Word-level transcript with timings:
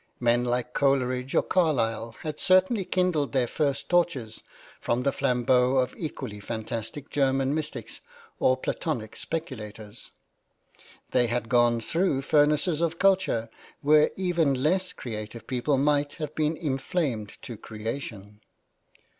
Men 0.19 0.43
like 0.43 0.73
Coleridge 0.73 1.35
or 1.35 1.43
Carlyle 1.43 2.15
had 2.23 2.39
certainly 2.39 2.85
kindled 2.85 3.33
their 3.33 3.45
first 3.45 3.87
torches 3.87 4.41
from 4.79 5.03
the 5.03 5.11
flambeaux 5.11 5.75
of 5.75 5.93
equally 5.95 6.39
fantastic 6.39 7.11
German 7.11 7.53
mystics 7.53 8.01
or 8.39 8.57
Platonic 8.57 9.15
speculators; 9.15 10.09
they 11.11 11.27
had 11.27 11.49
gone 11.49 11.81
through 11.81 12.21
furnaces 12.23 12.81
of 12.81 12.97
culture 12.97 13.47
where 13.81 14.09
even 14.15 14.55
less 14.63 14.91
creative 14.91 15.45
people 15.45 15.77
might 15.77 16.13
have 16.13 16.33
been 16.33 16.57
inflamed 16.57 17.39
to 17.43 17.55
creation. 17.55 18.41